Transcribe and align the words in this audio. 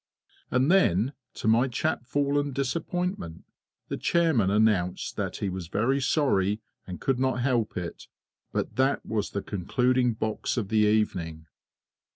And 0.49 0.71
then, 0.71 1.13
to 1.35 1.47
my 1.47 1.67
chapfallen 1.67 2.53
disappointment, 2.53 3.43
the 3.87 3.97
Chairman 3.97 4.49
announced 4.49 5.15
that 5.15 5.35
he 5.37 5.47
was 5.47 5.67
very 5.67 6.01
sorry 6.01 6.59
and 6.87 6.99
could 6.99 7.19
not 7.19 7.41
help 7.41 7.77
it, 7.77 8.07
but 8.51 8.77
that 8.77 9.05
was 9.05 9.29
the 9.29 9.43
concluding 9.43 10.13
box 10.13 10.57
of 10.57 10.69
the 10.69 10.77
evening. 10.79 11.45